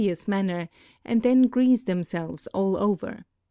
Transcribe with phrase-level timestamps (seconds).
[0.03, 0.67] s manner
[1.05, 3.23] ami then j.'rea.se themselves all over.